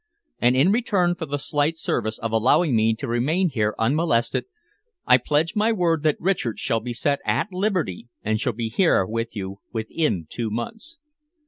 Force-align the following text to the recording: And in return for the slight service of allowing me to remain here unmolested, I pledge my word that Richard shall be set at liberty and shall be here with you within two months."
And 0.39 0.55
in 0.57 0.71
return 0.71 1.13
for 1.13 1.27
the 1.27 1.37
slight 1.37 1.77
service 1.77 2.17
of 2.17 2.31
allowing 2.31 2.75
me 2.75 2.95
to 2.95 3.07
remain 3.07 3.49
here 3.49 3.75
unmolested, 3.77 4.45
I 5.05 5.19
pledge 5.19 5.55
my 5.55 5.71
word 5.71 6.01
that 6.01 6.17
Richard 6.19 6.57
shall 6.57 6.79
be 6.79 6.93
set 6.95 7.19
at 7.23 7.53
liberty 7.53 8.07
and 8.23 8.41
shall 8.41 8.53
be 8.53 8.69
here 8.69 9.05
with 9.05 9.35
you 9.35 9.59
within 9.71 10.25
two 10.27 10.49
months." 10.49 10.97